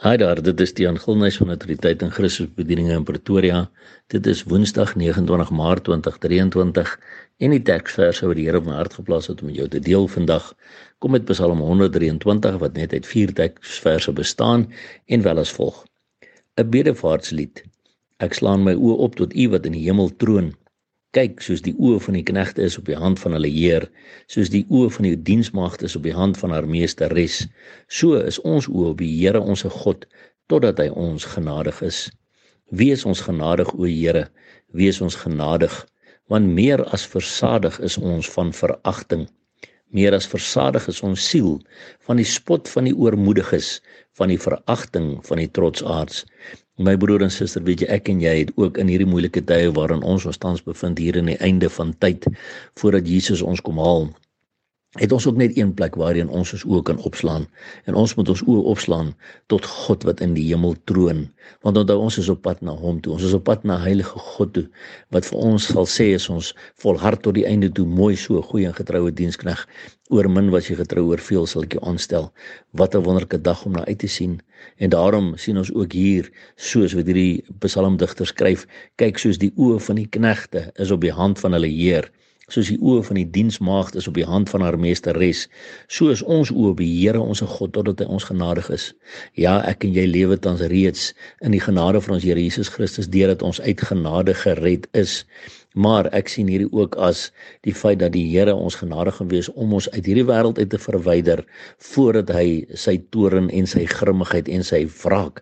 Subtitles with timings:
[0.00, 3.58] Hi daar, dit is Tiaan Gilnys van Autoriteit en Christusbedieninge in Pretoria.
[4.08, 6.94] Dit is Woensdag 29 Maart 2023
[7.38, 9.82] en die teksverse wat die Here op my hart geplaas het om met jou te
[9.84, 10.48] deel vandag
[10.98, 14.64] kom met Psalm 123 wat net uit vier teksverse bestaan
[15.06, 15.84] en wel as volg:
[16.56, 17.62] 'n Bedevaartslied.
[18.16, 20.54] Ek slaan my oë op tot U wat in die hemel troon
[21.16, 23.84] kyk soos die oë van die knegte is op die hand van hulle heer
[24.32, 27.42] soos die oë van die diensmagte is op die hand van haar meesteres
[28.00, 30.06] so is ons oë op die Here ons God
[30.52, 31.98] totdat hy ons genadig is.
[32.72, 34.26] Wees ons genadig o Here
[34.76, 35.74] wees ons genadig
[36.32, 39.26] want meer as versadig is ons van veragting.
[39.92, 41.58] Meer as versadig is ons siel
[42.08, 43.74] van die spot van die oormoediges
[44.16, 46.24] van die veragting van die trotsaards
[46.82, 49.68] My broer en suster, weet jy ek en jy het ook in hierdie moeilike tye
[49.76, 52.26] waarin ons ons tans bevind hier in die einde van tyd
[52.80, 54.08] voordat Jesus ons kom haal.
[55.00, 57.46] Het ons ook net een plek waarheen ons ons oë kan opslaan
[57.88, 59.14] en ons moet ons oë opslaan
[59.48, 61.22] tot God wat in die hemel troon.
[61.64, 63.14] Want onthou ons is op pad na hom toe.
[63.14, 64.66] Ons is op pad na heilige God toe
[65.16, 66.52] wat vir ons sal sê as ons
[66.84, 67.86] volhard tot die einde toe.
[67.88, 69.64] Mooi so goeie en getroue dienskneg.
[70.12, 72.28] Oor min wat jy getrou oor veel sal ek jou aanstel.
[72.76, 74.42] Wat 'n wonderlike dag om na uit te sien.
[74.76, 78.66] En daarom sien ons ook hier soos wat hierdie psalmdigter skryf,
[79.00, 82.12] kyk soos die oë van die knegte is op die hand van hulle Heer,
[82.52, 85.46] soos die oë van die diensmaagd is op die hand van haar meesteres,
[85.88, 88.90] so is ons oë op die Here ons God totdat hy ons genadig is.
[89.40, 93.08] Ja, ek en jy lewe tans reeds in die genade van ons Here Jesus Christus
[93.12, 95.22] deurdat ons uit genade gered is.
[95.72, 97.30] Maar ek sien hierdie ook as
[97.64, 100.80] die feit dat die Here ons genadig gewees om ons uit hierdie wêreld uit te
[100.80, 101.44] verwyder
[101.92, 105.40] voordat hy sy toorn en sy grimmigheid en sy wraak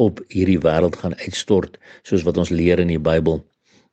[0.00, 3.40] op hierdie wêreld gaan uitstort soos wat ons leer in die Bybel.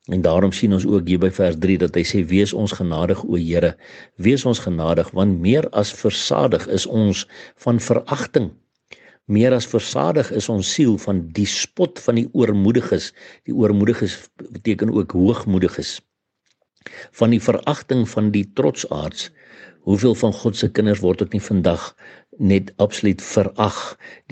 [0.08, 3.20] En daarom sien ons ook hier by vers 3 dat hy sê wees ons genadig
[3.24, 3.74] o Here,
[4.16, 7.26] wees ons genadig want meer as versadig is ons
[7.64, 8.52] van veragting
[9.28, 13.10] meer as versadig is ons siel van die spot van die oormoediges.
[13.48, 15.98] Die oormoediges beteken ook hoogmoediges.
[17.18, 19.28] Van die veragting van die trotsaards.
[19.88, 21.90] Hoeveel van God se kinders word ook nie vandag
[22.38, 23.78] net absoluut verag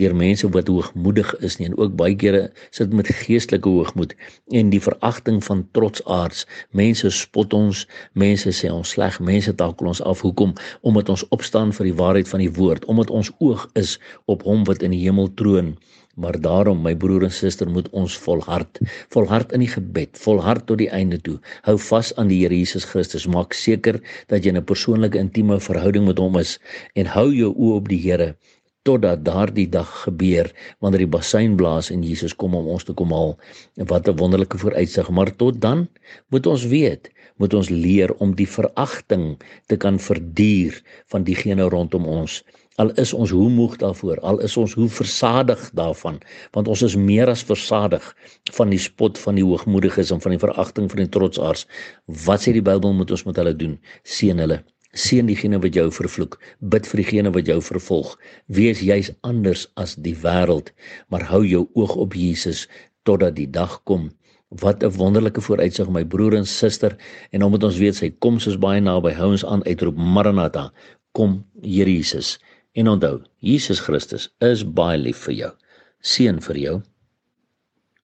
[0.01, 1.67] deur mense wat hoogmoedig is nie.
[1.67, 4.15] En ook baie kere sit met geestelike hoogmoed
[4.55, 10.01] en die veragting van trotsaards mense spot ons mense sê ons sleg mense takel ons
[10.01, 10.21] af.
[10.21, 10.53] Hoekom?
[10.81, 14.63] Omdat ons opstaan vir die waarheid van die woord omdat ons oog is op hom
[14.67, 15.75] wat in die hemel troon
[16.17, 18.79] Maar daarom my broer en suster moet ons volhard,
[19.13, 21.35] volhard in die gebed, volhard tot die einde toe.
[21.67, 23.27] Hou vas aan die Here Jesus Christus.
[23.29, 24.01] Maak seker
[24.33, 26.57] dat jy 'n persoonlike intieme verhouding met hom is
[26.95, 28.35] en hou jou oë op die Here
[28.87, 33.11] totdat daardie dag gebeur wanneer die bassein blaas en Jesus kom om ons te kom
[33.11, 33.37] haal.
[33.75, 35.09] Wat 'n wonderlike vooruitsig.
[35.09, 35.87] Maar tot dan
[36.29, 42.05] moet ons weet, moet ons leer om die veragting te kan verduur van diegene rondom
[42.05, 42.43] ons
[42.81, 46.19] al is ons hoe moeg daarvoor al is ons hoe versadig daarvan
[46.55, 48.05] want ons is meer as versadig
[48.57, 51.65] van die spot van die hoogmoediges en van die veragting van die trotsaars
[52.27, 53.77] wat sê die Bybel moet ons met hulle doen?
[54.17, 54.59] Seën hulle.
[54.97, 56.37] Seën diegene wat jou vervloek.
[56.73, 58.13] Bid vir diegene wat jou vervolg.
[58.59, 60.71] Wees jy's anders as die wêreld
[61.09, 62.67] maar hou jou oog op Jesus
[63.09, 64.11] totdat die dag kom.
[64.61, 66.95] Wat 'n wonderlike vooruitsig my broer en suster
[67.31, 70.71] en omdat ons weet sy koms is baie naby hou ons aan uitroep Maranatha
[71.11, 72.37] kom Here Jesus
[72.77, 75.53] En onthou, Jesus Christus is baie lief vir jou.
[76.13, 76.75] Seën vir jou.